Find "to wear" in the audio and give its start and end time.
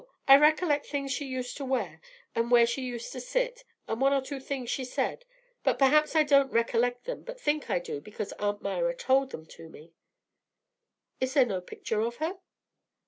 1.57-2.01